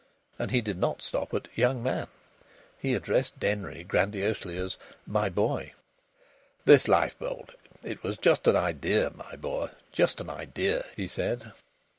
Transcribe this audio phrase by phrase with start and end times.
[0.39, 2.07] And he did not stop at "young man."
[2.79, 5.73] He addressed Denry grandiosely as "my boy."
[6.65, 11.51] "This lifeboat it was just an idea, my boy, just an idea," he said.